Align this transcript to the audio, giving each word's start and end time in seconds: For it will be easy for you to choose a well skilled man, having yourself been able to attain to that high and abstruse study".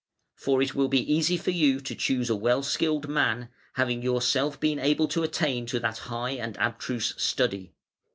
For 0.35 0.63
it 0.63 0.73
will 0.73 0.87
be 0.87 1.13
easy 1.13 1.37
for 1.37 1.51
you 1.51 1.79
to 1.81 1.93
choose 1.93 2.31
a 2.31 2.35
well 2.35 2.63
skilled 2.63 3.07
man, 3.07 3.49
having 3.73 4.01
yourself 4.01 4.59
been 4.59 4.79
able 4.79 5.07
to 5.09 5.21
attain 5.21 5.67
to 5.67 5.79
that 5.79 5.99
high 5.99 6.31
and 6.31 6.57
abstruse 6.57 7.13
study". 7.21 7.75